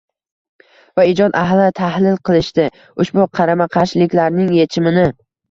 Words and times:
va 0.99 1.03
ijod 1.09 1.37
ahli 1.41 1.67
tahlil 1.79 2.17
qilishdi; 2.31 2.67
ushbu 3.05 3.27
qarama-qarshiliklarning 3.41 4.51
yechimini 4.63 5.07